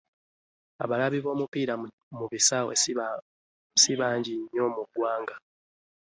[0.83, 1.73] Abalabi b'omupiira
[2.17, 2.73] mu bisaawe
[3.81, 5.35] si bangi nnyo mu ggwanga.